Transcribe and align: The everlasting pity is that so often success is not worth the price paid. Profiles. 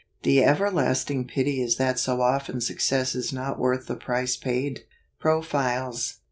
The 0.23 0.43
everlasting 0.43 1.27
pity 1.27 1.61
is 1.61 1.75
that 1.75 1.99
so 1.99 2.21
often 2.21 2.59
success 2.59 3.13
is 3.13 3.31
not 3.31 3.59
worth 3.59 3.85
the 3.85 3.95
price 3.95 4.35
paid. 4.35 4.79
Profiles. 5.19 6.15